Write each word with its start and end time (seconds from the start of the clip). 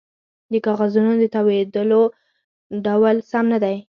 د 0.51 0.53
کاغذونو 0.65 1.11
د 1.17 1.23
تاویدو 1.35 2.01
ډول 2.85 3.15
سم 3.29 3.45
نه 3.53 3.57
دی 3.63 3.77